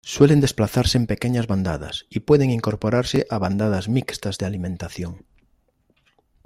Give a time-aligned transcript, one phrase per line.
[0.13, 5.13] Suele desplazarse en pequeñas bandadas y puede incorporarse a bandadas mixtas de alimentación.